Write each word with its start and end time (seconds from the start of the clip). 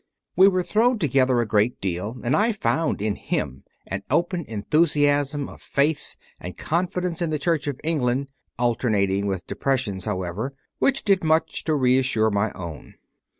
We 0.35 0.47
were 0.47 0.63
thrown 0.63 0.97
together 0.97 1.39
a 1.41 1.45
great 1.45 1.79
deal, 1.79 2.17
and 2.23 2.35
I 2.35 2.53
found 2.53 3.03
in 3.03 3.13
him 3.15 3.63
an 3.85 4.01
open 4.09 4.45
enthusiasm 4.47 5.47
of 5.47 5.61
faith 5.61 6.15
and 6.39 6.57
confidence 6.57 7.21
in 7.21 7.29
the 7.29 7.37
Church 7.37 7.67
of 7.67 7.79
England 7.83 8.31
(alternating 8.57 9.27
with 9.27 9.45
depressions, 9.45 10.05
however) 10.05 10.55
which 10.79 11.03
did 11.03 11.23
much 11.23 11.63
to 11.65 11.75
reassure 11.75 12.31
my 12.31 12.51
own. 12.53 12.95